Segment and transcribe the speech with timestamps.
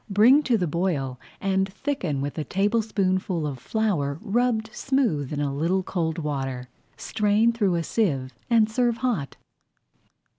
[0.09, 5.53] Bring to the boil and thicken with a tablespoonful of flour rubbed smooth in a
[5.53, 6.69] little cold water.
[6.97, 9.37] Strain through a sieve and serve hot.